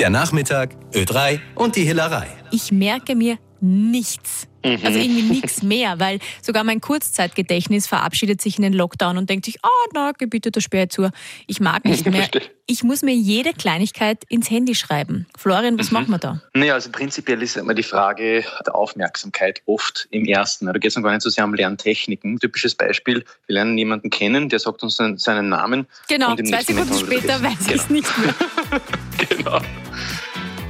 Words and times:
Der 0.00 0.08
Nachmittag, 0.08 0.70
Ö3 0.94 1.40
und 1.56 1.76
die 1.76 1.82
Hillerei. 1.82 2.26
Ich 2.50 2.72
merke 2.72 3.14
mir 3.14 3.36
nichts. 3.60 4.46
Mhm. 4.64 4.78
Also 4.82 4.98
irgendwie 4.98 5.22
nichts 5.22 5.62
mehr, 5.62 6.00
weil 6.00 6.20
sogar 6.40 6.64
mein 6.64 6.80
Kurzzeitgedächtnis 6.80 7.86
verabschiedet 7.86 8.40
sich 8.40 8.56
in 8.56 8.62
den 8.62 8.72
Lockdown 8.72 9.18
und 9.18 9.28
denkt 9.28 9.44
sich, 9.44 9.58
ah, 9.62 9.68
oh, 9.68 9.90
na, 9.92 10.12
gebieteter 10.12 10.62
Sperrtour. 10.62 11.10
Ich 11.46 11.60
mag 11.60 11.84
nicht 11.84 12.06
mehr. 12.10 12.30
Ich 12.66 12.82
muss 12.82 13.02
mir 13.02 13.14
jede 13.14 13.52
Kleinigkeit 13.52 14.24
ins 14.30 14.50
Handy 14.50 14.74
schreiben. 14.74 15.26
Florian, 15.36 15.78
was 15.78 15.90
machen 15.90 16.08
wir 16.10 16.18
da? 16.18 16.40
Naja, 16.54 16.74
also 16.74 16.90
prinzipiell 16.90 17.42
ist 17.42 17.58
immer 17.58 17.74
die 17.74 17.82
Frage 17.82 18.44
der 18.66 18.74
Aufmerksamkeit 18.74 19.60
oft 19.66 20.08
im 20.10 20.24
ersten. 20.24 20.64
Da 20.64 20.72
geht 20.72 20.90
es 20.90 20.96
noch 20.96 21.02
gar 21.02 21.10
nicht 21.10 21.22
so 21.22 21.28
sehr 21.28 21.44
um 21.44 21.52
Lerntechniken. 21.52 22.38
Typisches 22.38 22.74
Beispiel, 22.74 23.24
wir 23.46 23.54
lernen 23.54 23.76
jemanden 23.76 24.08
kennen, 24.08 24.48
der 24.48 24.60
sagt 24.60 24.82
uns 24.82 24.96
seinen, 24.96 25.48
Namen. 25.50 25.86
Genau, 26.08 26.36
zwei 26.36 26.62
Sekunden 26.62 26.98
später 26.98 27.42
weiß 27.42 27.68
ich 27.68 27.74
es 27.74 27.90
nicht 27.90 28.18
mehr. 28.18 28.34
Genau. 29.28 29.60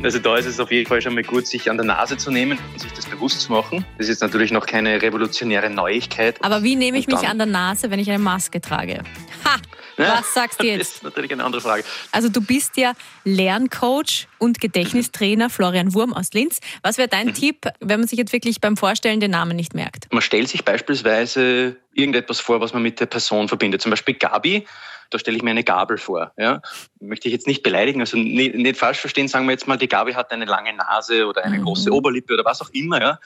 Also 0.03 0.19
da 0.19 0.37
ist 0.37 0.47
es 0.47 0.59
auf 0.59 0.71
jeden 0.73 0.89
Fall 0.89 1.03
schon 1.03 1.13
mal 1.15 1.23
gut, 1.23 1.47
sich 1.47 1.69
an 1.71 1.77
der 1.77 1.85
Nase 1.85 2.17
zu 2.17 2.31
nehmen 2.31 2.59
und 2.73 2.81
sich 2.81 2.91
das 2.93 3.05
bewusst 3.05 3.43
zu 3.43 3.53
machen. 3.53 3.85
Das 3.99 4.09
ist 4.09 4.23
natürlich 4.23 4.51
noch 4.51 4.65
keine 4.67 5.03
revolutionäre 5.03 5.69
Neuigkeit. 5.69 6.43
Aber 6.43 6.63
wie 6.63 6.75
nehme 6.75 6.97
ich 6.97 7.07
mich 7.07 7.19
an 7.29 7.37
der 7.37 7.47
Nase, 7.47 7.91
wenn 7.91 7.99
ich 7.99 8.09
eine 8.09 8.19
Maske 8.19 8.63
trage? 8.63 9.03
Ha! 9.45 9.57
Was 9.99 10.33
sagst 10.33 10.63
du 10.63 10.67
Das 10.67 10.77
jetzt? 10.79 10.95
ist 10.97 11.03
natürlich 11.05 11.31
eine 11.33 11.45
andere 11.45 11.61
Frage. 11.61 11.85
Also 12.13 12.31
du 12.31 12.41
bist 12.41 12.79
ja 12.79 12.95
Lerncoach 13.25 14.27
und 14.39 14.59
Gedächtnistrainer 14.59 15.51
Florian 15.51 15.93
Wurm 15.93 16.15
aus 16.15 16.33
Linz. 16.33 16.61
Was 16.83 16.97
wäre 16.97 17.09
Mhm. 17.09 17.11
dein 17.11 17.35
Tipp, 17.35 17.67
wenn 17.81 18.01
man 18.01 18.09
sich 18.09 18.19
jetzt 18.19 18.33
wirklich 18.33 18.63
beim 18.63 18.79
Vorstellen 18.79 19.21
den 19.21 19.33
Namen 19.33 19.55
nicht 19.55 19.75
merkt? 19.75 20.11
Man 20.11 20.23
stellt 20.23 20.49
sich 20.49 20.65
beispielsweise 20.65 21.77
irgendetwas 21.93 22.41
vor, 22.41 22.63
was 22.63 22.73
man 22.73 22.83
mit 22.83 22.99
der 23.01 23.07
Person 23.07 23.49
verbindet. 23.49 23.83
Zum 23.83 23.91
Beispiel 23.91 24.15
Gabi, 24.15 24.67
da 25.11 25.19
stelle 25.19 25.37
ich 25.37 25.43
mir 25.43 25.51
eine 25.51 25.65
Gabel 25.65 25.99
vor. 25.99 26.33
Ja? 26.39 26.63
Möchte 27.01 27.29
ich 27.29 27.33
jetzt 27.33 27.47
nicht 27.47 27.63
beleidigen, 27.63 28.01
also 28.01 28.17
nicht, 28.17 28.55
nicht 28.55 28.77
falsch 28.77 28.99
verstehen, 28.99 29.29
sagen 29.29 29.47
wir 29.47 29.53
jetzt 29.53 29.67
mal, 29.69 29.77
die 29.77 29.89
Gabi 29.89 30.13
hat 30.13 30.31
eine 30.31 30.45
lange 30.45 30.73
Nase 30.73 31.27
oder 31.27 31.45
eine 31.45 31.59
Mhm. 31.59 31.65
große 31.65 31.91
Oberlippe 31.93 32.35
oder 32.35 32.45
was 32.45 32.63
auch 32.63 32.71
immer. 32.71 33.01
Ja? 33.01 33.19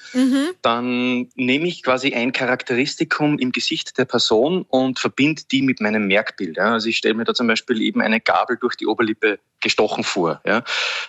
Dann 0.63 1.29
nehme 1.35 1.69
ich 1.69 1.83
quasi 1.83 2.15
ein 2.15 2.33
Charakteristikum 2.33 3.39
im 3.39 3.53
Gesicht 3.53 3.99
der 3.99 4.05
Person 4.05 4.65
und 4.69 4.99
verbinde 4.99 5.43
die 5.51 5.63
mit 5.63 5.81
meinem 5.81 6.07
Merkbild. 6.07 6.57
Ja? 6.57 6.73
Also 6.73 6.89
ich 6.89 6.97
stelle 6.97 7.15
mir 7.15 7.25
da 7.25 7.35
zum 7.35 7.47
Beispiel 7.47 7.81
eben 7.83 8.01
eine 8.01 8.21
Gabel 8.21 8.57
durch 8.61 8.77
die 8.77 8.87
Oberlippe 8.87 9.39
gestochen 9.61 10.05
vor. 10.05 10.41
Ja? 10.47 10.63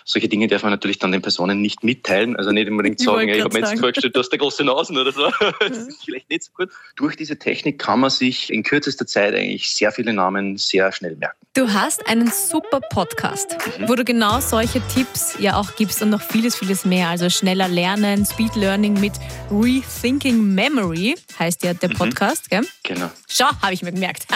Solche 0.04 0.28
Dinge 0.28 0.46
darf 0.46 0.62
man 0.62 0.72
natürlich 0.72 0.98
dann 0.98 1.12
den 1.12 1.20
Personen 1.22 1.60
nicht 1.60 1.84
mitteilen. 1.84 2.36
Also 2.36 2.52
nicht 2.52 2.68
unbedingt 2.70 3.00
Ich 3.00 3.06
sagen, 3.06 3.28
ich 3.28 3.36
grad 3.36 3.44
habe 3.44 3.60
mir 3.60 3.68
jetzt 3.68 3.78
vorgestellt, 3.78 4.16
du 4.16 4.20
hast 4.20 4.32
eine 4.32 4.38
große 4.38 4.64
Nasen 4.64 4.96
oder 4.98 5.12
so. 5.12 5.30
Das 5.60 5.78
ist 5.78 6.04
vielleicht 6.04 6.30
nicht 6.30 6.44
so 6.44 6.52
gut. 6.54 6.70
Durch 6.96 7.16
diese 7.16 7.38
Technik 7.38 7.78
kann 7.78 8.00
man 8.00 8.10
sich 8.10 8.52
in 8.52 8.62
kürzester 8.62 9.06
Zeit 9.06 9.34
eigentlich 9.34 9.70
sehr 9.70 9.92
viele 9.92 10.12
Namen 10.12 10.56
sehr 10.68 10.92
schnell 10.92 11.16
merken. 11.16 11.36
Du 11.54 11.72
hast 11.72 12.06
einen 12.06 12.30
super 12.30 12.80
Podcast, 12.90 13.56
wo 13.86 13.94
du 13.94 14.04
genau 14.04 14.40
solche 14.40 14.82
Tipps 14.94 15.36
ja 15.38 15.56
auch 15.56 15.74
gibst 15.76 16.02
und 16.02 16.10
noch 16.10 16.20
vieles, 16.20 16.54
vieles 16.54 16.84
mehr. 16.84 17.08
Also 17.08 17.30
schneller 17.30 17.66
lernen, 17.66 18.26
Speed 18.26 18.56
Learning 18.56 19.00
mit 19.00 19.14
Rethinking 19.50 20.54
Memory 20.54 21.14
heißt 21.38 21.64
ja 21.64 21.72
der 21.72 21.88
Podcast, 21.88 22.50
gell? 22.50 22.66
Genau. 22.82 23.10
Schau, 23.26 23.46
habe 23.62 23.72
ich 23.72 23.82
mir 23.82 23.92
gemerkt. 23.92 24.26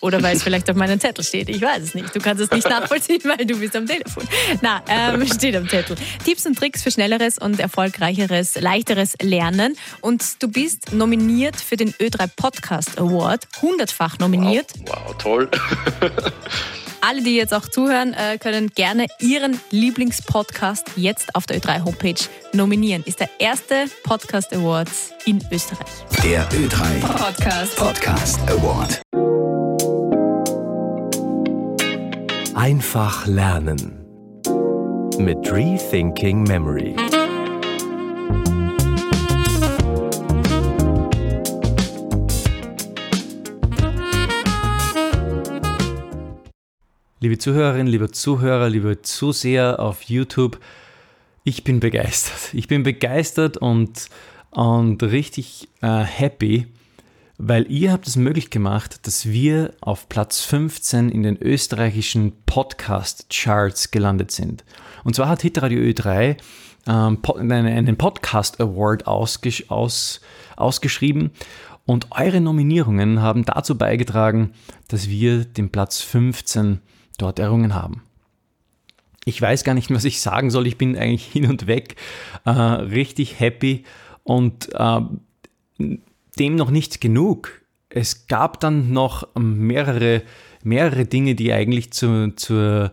Oder 0.00 0.22
weil 0.22 0.36
es 0.36 0.42
vielleicht 0.42 0.70
auf 0.70 0.76
meinem 0.76 0.98
Zettel 0.98 1.22
steht. 1.22 1.50
Ich 1.50 1.60
weiß 1.60 1.82
es 1.82 1.94
nicht. 1.94 2.16
Du 2.16 2.20
kannst 2.20 2.42
es 2.42 2.50
nicht 2.50 2.66
nachvollziehen, 2.70 3.20
weil 3.24 3.44
du 3.44 3.58
bist 3.58 3.76
am 3.76 3.86
Telefon. 3.86 4.26
Na, 4.62 4.82
ähm, 4.88 5.26
steht 5.34 5.56
am 5.56 5.68
Zettel. 5.68 5.96
Tipps 6.24 6.46
und 6.46 6.58
Tricks 6.58 6.82
für 6.82 6.90
schnelleres 6.90 7.36
und 7.36 7.60
erfolgreicheres, 7.60 8.58
leichteres 8.58 9.16
Lernen. 9.20 9.76
Und 10.00 10.42
du 10.42 10.48
bist 10.48 10.92
nominiert 10.92 11.56
für 11.56 11.76
den 11.76 11.92
Ö3 11.92 12.30
Podcast 12.36 12.98
Award. 12.98 13.46
Hundertfach 13.60 14.18
nominiert. 14.18 14.72
Wow, 14.86 15.08
wow 15.08 15.18
toll. 15.18 15.50
Alle, 17.02 17.22
die 17.22 17.34
jetzt 17.34 17.54
auch 17.54 17.66
zuhören, 17.66 18.12
äh, 18.12 18.36
können 18.38 18.68
gerne 18.74 19.06
ihren 19.20 19.58
Lieblingspodcast 19.70 20.92
jetzt 20.96 21.34
auf 21.34 21.46
der 21.46 21.58
Ö3 21.58 21.84
Homepage 21.84 22.20
nominieren. 22.52 23.02
Ist 23.06 23.20
der 23.20 23.30
erste 23.38 23.86
Podcast 24.04 24.52
Award 24.52 24.90
in 25.24 25.42
Österreich. 25.50 25.86
Der 26.22 26.46
Ö3 26.50 27.00
Podcast. 27.00 27.76
Podcast 27.76 28.40
Award. 28.50 29.00
Einfach 32.54 33.26
lernen 33.26 34.04
mit 35.18 35.50
Rethinking 35.50 36.42
Memory. 36.42 36.94
Liebe 47.30 47.38
Zuhörerinnen, 47.38 47.86
liebe 47.86 48.10
Zuhörer, 48.10 48.68
liebe 48.68 49.02
Zuseher 49.02 49.78
auf 49.78 50.02
YouTube, 50.02 50.58
ich 51.44 51.62
bin 51.62 51.78
begeistert. 51.78 52.52
Ich 52.54 52.66
bin 52.66 52.82
begeistert 52.82 53.56
und, 53.56 54.08
und 54.50 55.00
richtig 55.04 55.68
äh, 55.80 56.00
happy, 56.00 56.66
weil 57.38 57.70
ihr 57.70 57.92
habt 57.92 58.08
es 58.08 58.16
möglich 58.16 58.50
gemacht, 58.50 59.06
dass 59.06 59.26
wir 59.26 59.74
auf 59.80 60.08
Platz 60.08 60.40
15 60.40 61.08
in 61.08 61.22
den 61.22 61.40
österreichischen 61.40 62.32
Podcast-Charts 62.46 63.92
gelandet 63.92 64.32
sind. 64.32 64.64
Und 65.04 65.14
zwar 65.14 65.28
hat 65.28 65.42
Hitradio 65.42 65.78
Ö3 65.78 66.36
ähm, 66.88 67.18
einen 67.52 67.96
Podcast 67.96 68.60
Award 68.60 69.06
ausgesch 69.06 69.66
aus, 69.68 70.20
ausgeschrieben 70.56 71.30
und 71.86 72.08
eure 72.10 72.40
Nominierungen 72.40 73.22
haben 73.22 73.44
dazu 73.44 73.78
beigetragen, 73.78 74.50
dass 74.88 75.08
wir 75.08 75.44
den 75.44 75.70
Platz 75.70 76.00
15 76.00 76.80
dort 77.20 77.38
errungen 77.38 77.74
haben. 77.74 78.02
Ich 79.24 79.40
weiß 79.40 79.64
gar 79.64 79.74
nicht, 79.74 79.92
was 79.92 80.04
ich 80.04 80.20
sagen 80.20 80.50
soll. 80.50 80.66
Ich 80.66 80.78
bin 80.78 80.96
eigentlich 80.96 81.26
hin 81.26 81.48
und 81.48 81.66
weg, 81.66 81.96
äh, 82.44 82.50
richtig 82.50 83.38
happy 83.38 83.84
und 84.24 84.70
äh, 84.74 85.00
dem 86.38 86.56
noch 86.56 86.70
nicht 86.70 87.00
genug. 87.00 87.60
Es 87.90 88.26
gab 88.28 88.60
dann 88.60 88.92
noch 88.92 89.28
mehrere, 89.38 90.22
mehrere 90.62 91.04
Dinge, 91.04 91.34
die 91.34 91.52
eigentlich 91.52 91.92
zu, 91.92 92.32
zur, 92.36 92.92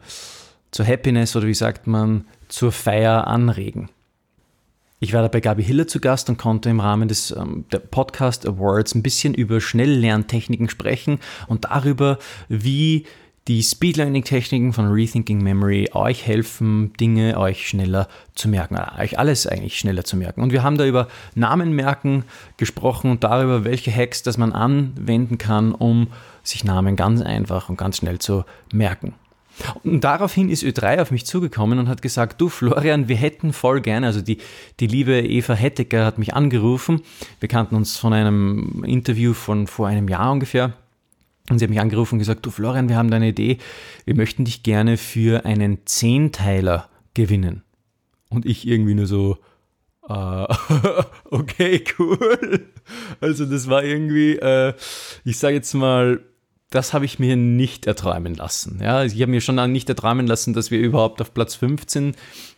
zur 0.72 0.86
Happiness 0.86 1.36
oder 1.36 1.48
wie 1.48 1.54
sagt 1.54 1.88
man, 1.88 2.26
zur 2.50 2.72
Feier 2.72 3.28
anregen. 3.28 3.90
Ich 5.00 5.14
war 5.14 5.22
da 5.22 5.28
bei 5.28 5.42
Gabi 5.42 5.64
Hiller 5.64 5.88
zu 5.88 6.00
Gast 6.00 6.28
und 6.28 6.38
konnte 6.38 6.70
im 6.70 6.80
Rahmen 6.80 7.08
des 7.08 7.30
ähm, 7.30 7.66
Podcast 7.92 8.48
Awards 8.48 8.96
ein 8.96 9.04
bisschen 9.04 9.36
über 9.36 9.62
Schnelllerntechniken 9.62 10.70
sprechen 10.70 11.20
und 11.48 11.66
darüber, 11.66 12.18
wie 12.50 13.06
die 13.48 13.64
Speed 13.64 13.98
Learning 13.98 14.24
Techniken 14.24 14.74
von 14.74 14.92
Rethinking 14.92 15.42
Memory 15.42 15.90
euch 15.94 16.28
helfen, 16.28 16.92
Dinge 17.00 17.38
euch 17.38 17.68
schneller 17.68 18.08
zu 18.36 18.50
merken, 18.50 18.78
euch 19.00 19.18
alles 19.18 19.48
eigentlich 19.48 19.80
schneller 19.80 20.04
zu 20.04 20.18
merken. 20.18 20.42
Und 20.42 20.52
wir 20.52 20.64
haben 20.64 20.78
da 20.78 20.86
über 20.86 21.08
Namen 21.34 21.72
merken 21.74 22.26
gesprochen 22.58 23.10
und 23.10 23.24
darüber, 23.24 23.64
welche 23.64 23.92
Hacks 23.92 24.22
das 24.22 24.38
man 24.38 24.52
anwenden 24.52 25.38
kann, 25.38 25.74
um 25.74 26.08
sich 26.44 26.66
Namen 26.66 26.96
ganz 26.96 27.22
einfach 27.22 27.70
und 27.70 27.78
ganz 27.78 27.98
schnell 27.98 28.20
zu 28.20 28.44
merken. 28.74 29.14
Und 29.84 30.04
daraufhin 30.04 30.50
ist 30.50 30.64
Ö3 30.64 31.02
auf 31.02 31.10
mich 31.10 31.26
zugekommen 31.26 31.80
und 31.80 31.88
hat 31.88 32.02
gesagt, 32.02 32.40
du 32.40 32.50
Florian, 32.50 33.08
wir 33.08 33.16
hätten 33.16 33.54
voll 33.54 33.82
gerne, 33.82 34.08
also 34.08 34.22
die, 34.22 34.38
die 34.80 34.88
liebe 34.88 35.20
Eva 35.20 35.54
Hettecker 35.54 36.06
hat 36.06 36.20
mich 36.20 36.36
angerufen, 36.36 37.02
wir 37.40 37.50
kannten 37.50 37.76
uns 37.76 37.98
von 37.98 38.14
einem 38.14 38.84
Interview 38.86 39.34
von 39.34 39.66
vor 39.66 39.88
einem 39.88 40.10
Jahr 40.10 40.32
ungefähr 40.32 40.74
und 41.50 41.60
sie 41.60 41.66
hat 41.66 41.70
mich 41.70 41.80
angerufen 41.80 42.16
und 42.16 42.20
gesagt, 42.20 42.46
du 42.46 42.52
Florian, 42.52 42.90
wir 42.90 42.98
haben 42.98 43.10
da 43.10 43.18
eine 43.18 43.30
Idee, 43.30 43.58
wir 44.06 44.16
möchten 44.16 44.46
dich 44.46 44.64
gerne 44.64 44.98
für 44.98 45.46
einen 45.46 45.86
Zehnteiler 45.86 46.90
gewinnen. 47.14 47.64
Und 48.30 48.46
ich 48.46 48.68
irgendwie 48.68 48.96
nur 48.96 49.08
so, 49.08 49.38
äh, 50.10 50.46
okay, 51.32 51.84
cool. 52.00 52.68
Also 53.22 53.46
das 53.46 53.70
war 53.70 53.84
irgendwie, 53.84 54.36
äh, 54.36 54.74
ich 55.24 55.38
sage 55.40 55.56
jetzt 55.56 55.74
mal, 55.74 56.22
das 56.70 56.94
habe 56.94 57.06
ich 57.06 57.18
mir 57.18 57.38
nicht 57.38 57.88
erträumen 57.88 58.36
lassen. 58.36 58.80
Ja, 58.84 59.04
ich 59.04 59.22
habe 59.22 59.32
mir 59.32 59.42
schon 59.42 59.72
nicht 59.72 59.88
erträumen 59.88 60.28
lassen, 60.28 60.54
dass 60.54 60.70
wir 60.70 60.80
überhaupt 60.80 61.22
auf 61.22 61.34
Platz 61.34 61.56
15 61.56 62.16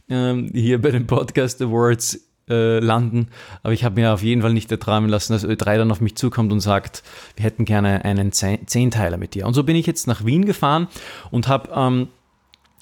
ähm, 0.09 0.49
hier 0.51 0.81
bei 0.81 0.89
den 0.89 1.05
Podcast 1.05 1.61
Awards 1.61 2.28
äh, 2.49 2.79
landen. 2.79 3.27
Aber 3.63 3.73
ich 3.73 3.83
habe 3.83 3.99
mir 3.99 4.13
auf 4.13 4.23
jeden 4.23 4.41
Fall 4.41 4.53
nicht 4.53 4.71
erträumen 4.71 5.09
lassen, 5.09 5.33
dass 5.33 5.45
Ö3 5.45 5.77
dann 5.77 5.91
auf 5.91 6.01
mich 6.01 6.15
zukommt 6.15 6.51
und 6.51 6.59
sagt, 6.59 7.03
wir 7.35 7.45
hätten 7.45 7.65
gerne 7.65 8.03
einen 8.05 8.31
Zehn- 8.31 8.67
Zehnteiler 8.67 9.17
mit 9.17 9.35
dir. 9.35 9.45
Und 9.47 9.53
so 9.53 9.63
bin 9.63 9.75
ich 9.75 9.85
jetzt 9.85 10.07
nach 10.07 10.25
Wien 10.25 10.45
gefahren 10.45 10.87
und 11.31 11.47
habe 11.47 11.69
ähm, 11.75 12.07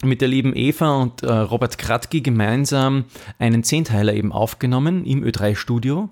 mit 0.03 0.21
der 0.21 0.27
lieben 0.27 0.55
Eva 0.55 0.95
und 0.97 1.23
äh, 1.23 1.31
Robert 1.31 1.77
Kratki 1.77 2.21
gemeinsam 2.21 3.05
einen 3.39 3.63
Zehnteiler 3.63 4.13
eben 4.13 4.31
aufgenommen 4.31 5.05
im 5.05 5.23
Ö3-Studio. 5.23 6.09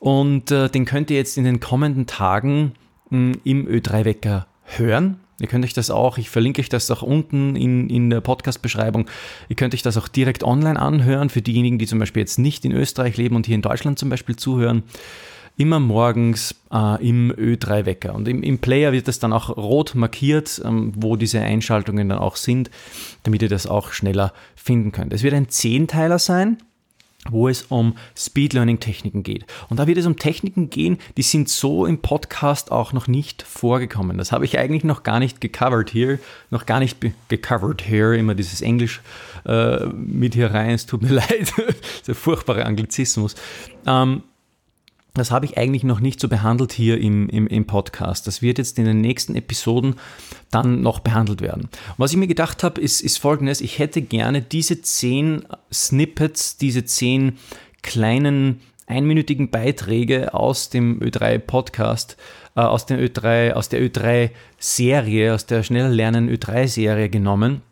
Und 0.00 0.50
äh, 0.50 0.68
den 0.68 0.84
könnt 0.84 1.10
ihr 1.10 1.16
jetzt 1.16 1.36
in 1.38 1.44
den 1.44 1.60
kommenden 1.60 2.06
Tagen 2.06 2.72
mh, 3.10 3.34
im 3.44 3.68
Ö3-Wecker 3.68 4.46
hören. 4.64 5.20
Ihr 5.40 5.48
könnt 5.48 5.64
euch 5.64 5.72
das 5.72 5.90
auch, 5.90 6.18
ich 6.18 6.30
verlinke 6.30 6.60
euch 6.60 6.68
das 6.68 6.90
auch 6.90 7.02
unten 7.02 7.56
in, 7.56 7.88
in 7.88 8.10
der 8.10 8.20
Podcast-Beschreibung. 8.20 9.06
Ihr 9.48 9.56
könnt 9.56 9.74
euch 9.74 9.82
das 9.82 9.96
auch 9.96 10.08
direkt 10.08 10.44
online 10.44 10.78
anhören 10.78 11.30
für 11.30 11.42
diejenigen, 11.42 11.78
die 11.78 11.86
zum 11.86 11.98
Beispiel 11.98 12.20
jetzt 12.20 12.38
nicht 12.38 12.64
in 12.64 12.72
Österreich 12.72 13.16
leben 13.16 13.36
und 13.36 13.46
hier 13.46 13.54
in 13.54 13.62
Deutschland 13.62 13.98
zum 13.98 14.10
Beispiel 14.10 14.36
zuhören. 14.36 14.82
immer 15.56 15.80
morgens 15.80 16.54
äh, 16.72 17.06
im 17.06 17.32
Ö3-Wecker. 17.32 18.14
Und 18.14 18.28
im, 18.28 18.42
im, 18.42 18.60
Player 18.60 18.92
wird 18.92 19.08
das 19.08 19.18
dann 19.18 19.34
auch 19.34 19.54
rot 19.56 19.94
markiert, 19.94 20.62
ähm, 20.64 20.92
wo 20.96 21.16
diese 21.16 21.40
Einschaltungen 21.40 22.08
dann 22.08 22.18
auch 22.18 22.36
sind, 22.36 22.70
damit 23.24 23.42
ihr 23.42 23.48
das 23.50 23.66
auch 23.66 23.92
schneller 23.92 24.32
finden 24.54 24.92
könnt. 24.92 25.12
Es 25.12 25.22
wird 25.22 25.34
ein 25.34 25.50
Zehnteiler 25.50 26.18
sein 26.18 26.58
wo 27.28 27.48
es 27.48 27.62
um 27.62 27.96
Speed 28.16 28.54
Learning 28.54 28.80
Techniken 28.80 29.22
geht. 29.22 29.44
Und 29.68 29.78
da 29.78 29.86
wird 29.86 29.98
es 29.98 30.06
um 30.06 30.16
Techniken 30.16 30.70
gehen, 30.70 30.98
die 31.16 31.22
sind 31.22 31.48
so 31.48 31.84
im 31.84 31.98
Podcast 31.98 32.72
auch 32.72 32.92
noch 32.92 33.08
nicht 33.08 33.42
vorgekommen. 33.42 34.16
Das 34.16 34.32
habe 34.32 34.44
ich 34.44 34.58
eigentlich 34.58 34.84
noch 34.84 35.02
gar 35.02 35.18
nicht 35.18 35.40
gecovert 35.40 35.90
hier, 35.90 36.18
noch 36.50 36.66
gar 36.66 36.80
nicht 36.80 36.98
gecovert 37.28 37.82
hier, 37.82 38.12
immer 38.14 38.34
dieses 38.34 38.62
Englisch 38.62 39.02
äh, 39.44 39.86
mit 39.86 40.34
hier 40.34 40.52
rein, 40.52 40.70
es 40.70 40.86
tut 40.86 41.02
mir 41.02 41.08
leid, 41.14 41.52
der 42.06 42.14
furchtbare 42.14 42.64
Anglizismus. 42.64 43.34
Ähm, 43.86 44.22
das 45.14 45.30
habe 45.30 45.46
ich 45.46 45.58
eigentlich 45.58 45.82
noch 45.84 46.00
nicht 46.00 46.20
so 46.20 46.28
behandelt 46.28 46.72
hier 46.72 46.98
im, 46.98 47.28
im, 47.28 47.46
im, 47.46 47.66
Podcast. 47.66 48.26
Das 48.26 48.42
wird 48.42 48.58
jetzt 48.58 48.78
in 48.78 48.84
den 48.84 49.00
nächsten 49.00 49.34
Episoden 49.34 49.96
dann 50.50 50.82
noch 50.82 51.00
behandelt 51.00 51.40
werden. 51.40 51.68
Was 51.96 52.12
ich 52.12 52.16
mir 52.16 52.28
gedacht 52.28 52.62
habe, 52.62 52.80
ist, 52.80 53.00
ist 53.00 53.18
folgendes. 53.18 53.60
Ich 53.60 53.78
hätte 53.78 54.02
gerne 54.02 54.42
diese 54.42 54.82
zehn 54.82 55.44
Snippets, 55.72 56.56
diese 56.56 56.84
zehn 56.84 57.38
kleinen 57.82 58.60
einminütigen 58.86 59.50
Beiträge 59.50 60.34
aus 60.34 60.68
dem 60.68 61.00
Ö3 61.00 61.38
Podcast, 61.38 62.16
äh, 62.56 62.60
aus, 62.60 62.86
dem 62.86 62.98
Ö3, 62.98 63.52
aus 63.52 63.68
der 63.68 63.80
Ö3 63.80 64.30
Serie, 64.58 65.34
aus 65.34 65.46
der 65.46 65.62
schneller 65.62 65.88
lernen 65.88 66.28
Ö3 66.28 66.66
Serie 66.66 67.08
genommen 67.08 67.62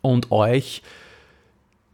und 0.00 0.30
euch 0.30 0.82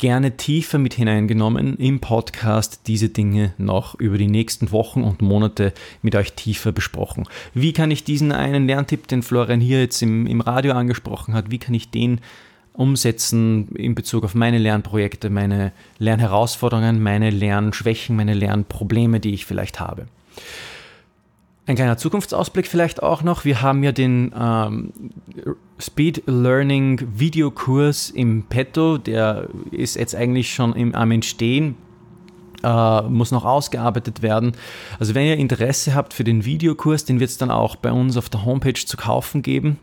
gerne 0.00 0.38
tiefer 0.38 0.78
mit 0.78 0.94
hineingenommen 0.94 1.76
im 1.76 2.00
Podcast, 2.00 2.80
diese 2.86 3.10
Dinge 3.10 3.52
noch 3.58 3.94
über 4.00 4.16
die 4.16 4.28
nächsten 4.28 4.72
Wochen 4.72 5.04
und 5.04 5.20
Monate 5.20 5.74
mit 6.00 6.16
euch 6.16 6.32
tiefer 6.32 6.72
besprochen. 6.72 7.28
Wie 7.52 7.74
kann 7.74 7.90
ich 7.90 8.02
diesen 8.02 8.32
einen 8.32 8.66
Lerntipp, 8.66 9.08
den 9.08 9.22
Florian 9.22 9.60
hier 9.60 9.80
jetzt 9.80 10.00
im, 10.00 10.26
im 10.26 10.40
Radio 10.40 10.72
angesprochen 10.72 11.34
hat, 11.34 11.50
wie 11.50 11.58
kann 11.58 11.74
ich 11.74 11.90
den 11.90 12.20
umsetzen 12.72 13.68
in 13.74 13.94
Bezug 13.94 14.24
auf 14.24 14.34
meine 14.34 14.56
Lernprojekte, 14.56 15.28
meine 15.28 15.72
Lernherausforderungen, 15.98 17.02
meine 17.02 17.28
Lernschwächen, 17.28 18.16
meine 18.16 18.34
Lernprobleme, 18.34 19.20
die 19.20 19.34
ich 19.34 19.44
vielleicht 19.44 19.80
habe. 19.80 20.06
Ein 21.70 21.76
kleiner 21.76 21.96
Zukunftsausblick 21.96 22.66
vielleicht 22.66 23.00
auch 23.00 23.22
noch. 23.22 23.44
Wir 23.44 23.62
haben 23.62 23.84
ja 23.84 23.92
den 23.92 24.34
ähm, 24.36 24.92
Speed 25.78 26.24
Learning 26.26 27.00
Videokurs 27.14 28.10
im 28.10 28.42
Petto. 28.42 28.98
Der 28.98 29.48
ist 29.70 29.94
jetzt 29.94 30.16
eigentlich 30.16 30.52
schon 30.52 30.74
im, 30.74 30.96
am 30.96 31.12
Entstehen. 31.12 31.76
Uh, 32.64 33.08
muss 33.08 33.30
noch 33.30 33.44
ausgearbeitet 33.44 34.20
werden. 34.20 34.52
Also 34.98 35.14
wenn 35.14 35.26
ihr 35.26 35.36
Interesse 35.36 35.94
habt 35.94 36.12
für 36.12 36.24
den 36.24 36.44
Videokurs, 36.44 37.04
den 37.04 37.20
wird 37.20 37.30
es 37.30 37.38
dann 37.38 37.52
auch 37.52 37.76
bei 37.76 37.92
uns 37.92 38.16
auf 38.16 38.28
der 38.28 38.44
Homepage 38.44 38.74
zu 38.74 38.96
kaufen 38.96 39.40
geben. 39.40 39.78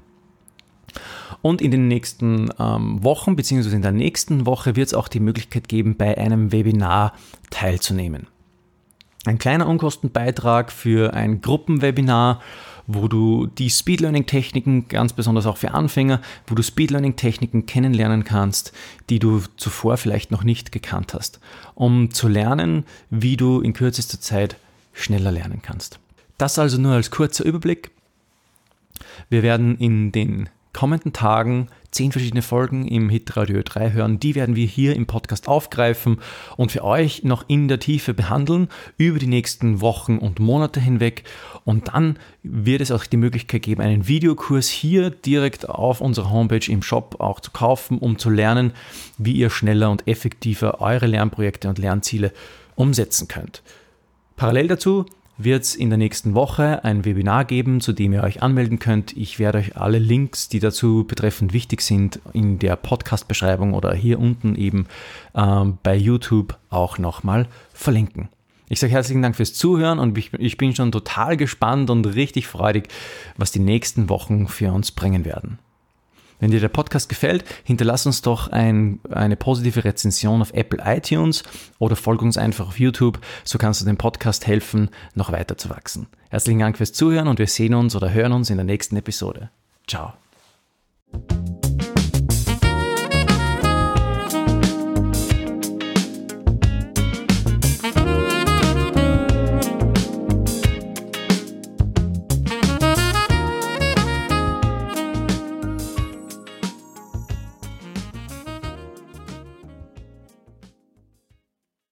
Und 1.42 1.62
in 1.62 1.72
den 1.72 1.88
nächsten 1.88 2.50
ähm, 2.60 3.02
Wochen, 3.02 3.38
beziehungsweise 3.38 3.78
in 3.78 3.82
der 3.82 3.94
nächsten 3.94 4.46
Woche, 4.46 4.76
wird 4.76 4.88
es 4.88 4.94
auch 4.94 5.08
die 5.08 5.22
Möglichkeit 5.22 5.70
geben, 5.70 5.96
bei 5.96 6.18
einem 6.18 6.52
Webinar 6.52 7.14
teilzunehmen. 7.50 8.28
Ein 9.28 9.40
kleiner 9.40 9.68
Unkostenbeitrag 9.68 10.72
für 10.72 11.14
ein 11.14 11.42
Gruppenwebinar, 11.42 12.42
wo 12.88 13.10
du 13.10 13.48
die 13.48 13.70
Speed 13.70 14.00
Learning 14.00 14.26
Techniken, 14.26 14.88
ganz 14.88 15.12
besonders 15.12 15.46
auch 15.46 15.58
für 15.58 15.74
Anfänger, 15.74 16.22
wo 16.48 16.56
du 16.56 16.64
Speed 16.64 16.92
Learning 16.92 17.18
Techniken 17.18 17.66
kennenlernen 17.66 18.24
kannst, 18.24 18.72
die 19.10 19.20
du 19.20 19.42
zuvor 19.58 19.98
vielleicht 19.98 20.32
noch 20.32 20.46
nicht 20.46 20.72
gekannt 20.72 21.14
hast, 21.14 21.42
um 21.76 22.12
zu 22.12 22.30
lernen, 22.30 22.86
wie 23.10 23.36
du 23.36 23.60
in 23.60 23.74
kürzester 23.74 24.22
Zeit 24.22 24.56
schneller 24.94 25.34
lernen 25.34 25.62
kannst. 25.62 26.00
Das 26.38 26.58
also 26.58 26.78
nur 26.78 26.94
als 26.94 27.12
kurzer 27.12 27.44
Überblick. 27.44 27.92
Wir 29.30 29.44
werden 29.44 29.78
in 29.78 30.14
den 30.14 30.48
kommenden 30.72 31.12
Tagen 31.12 31.68
zehn 31.98 32.12
verschiedene 32.12 32.44
Folgen 32.44 32.88
im 32.88 33.10
Hitradio 33.10 33.64
3 33.64 33.92
hören. 33.92 34.20
Die 34.20 34.36
werden 34.36 34.56
wir 34.56 34.68
hier 34.68 34.96
im 34.96 35.08
Podcast 35.08 35.48
aufgreifen 35.48 36.20
und 36.56 36.72
für 36.72 36.84
euch 36.84 37.24
noch 37.24 37.46
in 37.48 37.68
der 37.68 37.80
Tiefe 37.80 38.14
behandeln 38.14 38.68
über 38.98 39.18
die 39.18 39.26
nächsten 39.26 39.82
Wochen 39.82 40.20
und 40.20 40.38
Monate 40.40 40.80
hinweg. 40.80 41.24
Und 41.66 41.88
dann 41.88 42.20
wird 42.44 42.82
es 42.82 42.92
auch 42.92 43.08
die 43.08 43.18
Möglichkeit 43.18 43.64
geben, 43.64 43.82
einen 43.82 44.08
Videokurs 44.08 44.70
hier 44.70 45.10
direkt 45.10 45.68
auf 45.68 46.00
unserer 46.00 46.30
Homepage 46.30 46.72
im 46.72 46.84
Shop 46.84 47.16
auch 47.20 47.40
zu 47.40 47.50
kaufen, 47.50 47.98
um 47.98 48.20
zu 48.20 48.30
lernen, 48.30 48.74
wie 49.18 49.34
ihr 49.34 49.50
schneller 49.50 49.90
und 49.90 50.08
effektiver 50.08 50.82
eure 50.82 51.08
Lernprojekte 51.08 51.68
und 51.68 51.80
Lernziele 51.80 52.32
umsetzen 52.76 53.28
könnt. 53.28 53.64
Parallel 54.36 54.68
dazu 54.68 55.08
wird 55.38 55.64
es 55.64 55.76
in 55.76 55.90
der 55.90 55.98
nächsten 55.98 56.34
Woche 56.34 56.84
ein 56.84 57.06
Webinar 57.06 57.46
geben, 57.46 57.82
zu 57.82 57.94
dem 57.94 58.14
ihr 58.14 58.24
euch 58.24 58.42
anmelden 58.42 58.80
könnt. 58.80 59.16
Ich 59.16 59.40
werde 59.40 59.60
euch 59.60 59.78
alle 59.78 60.00
Links, 60.00 60.50
die 60.50 60.60
dazu 60.60 61.06
betreffend 61.08 61.54
wichtig 61.54 61.82
sind, 61.82 62.20
in 62.34 62.60
der 62.60 62.76
Podcast-Beschreibung 62.76 63.74
oder 63.74 63.94
hier 63.94 64.20
unten 64.20 64.56
eben 64.56 64.88
ähm, 65.36 65.78
bei 65.84 65.96
YouTube 65.96 66.58
auch 66.70 66.98
nochmal 66.98 67.48
verlinken. 67.74 68.30
Ich 68.70 68.80
sage 68.80 68.92
herzlichen 68.92 69.22
Dank 69.22 69.36
fürs 69.36 69.54
Zuhören 69.54 70.00
und 70.00 70.18
ich, 70.18 70.34
ich 70.34 70.58
bin 70.58 70.76
schon 70.76 70.92
total 70.92 71.38
gespannt 71.38 71.90
und 71.90 72.06
richtig 72.06 72.48
freudig, 72.48 72.90
was 73.38 73.52
die 73.52 73.60
nächsten 73.60 74.10
Wochen 74.10 74.48
für 74.48 74.74
uns 74.74 74.92
bringen 74.92 75.24
werden. 75.24 75.60
Wenn 76.40 76.52
dir 76.52 76.60
der 76.60 76.70
Podcast 76.70 77.10
gefällt, 77.10 77.44
hinterlass 77.64 78.06
uns 78.06 78.22
doch 78.22 78.50
ein, 78.50 79.00
eine 79.10 79.36
positive 79.36 79.84
Rezension 79.84 80.42
auf 80.42 80.54
Apple 80.54 80.84
iTunes 80.86 81.44
oder 81.80 81.96
folge 81.96 82.26
uns 82.26 82.38
einfach 82.38 82.68
auf 82.68 82.80
YouTube, 82.80 83.20
so 83.44 83.58
kannst 83.58 83.82
du 83.82 83.86
dem 83.86 83.98
Podcast 83.98 84.46
helfen, 84.48 84.90
noch 85.16 85.32
weiter 85.32 85.58
zu 85.58 85.70
wachsen. 85.70 86.08
Herzlichen 86.30 86.60
Dank 86.60 86.78
fürs 86.78 86.94
Zuhören 86.94 87.28
und 87.28 87.40
wir 87.40 87.48
sehen 87.48 87.74
uns 87.74 87.96
oder 87.96 88.14
hören 88.14 88.34
uns 88.34 88.50
in 88.50 88.58
der 88.58 88.66
nächsten 88.66 88.98
Episode. 88.98 89.50
Ciao. 89.88 90.14